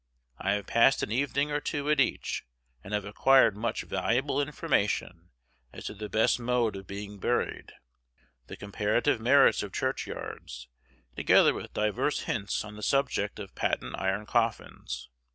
[0.39, 2.43] I have passed an evening or two at each,
[2.83, 5.29] and have acquired much valuable information
[5.71, 7.73] as to the best mode of being buried,
[8.47, 10.67] the comparative merits of churchyards,
[11.15, 15.07] together with divers hints on the subject of patent iron coffins.